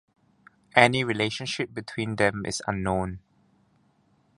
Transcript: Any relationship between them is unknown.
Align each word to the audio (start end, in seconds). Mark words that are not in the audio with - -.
Any 0.75 1.03
relationship 1.03 1.75
between 1.75 2.15
them 2.15 2.43
is 2.43 2.59
unknown. 2.65 3.19